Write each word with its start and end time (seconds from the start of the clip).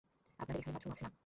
আপনাদের 0.39 0.59
এখানে 0.61 0.75
বাথরুম 0.75 0.93
আছে 0.93 1.03
না? 1.05 1.11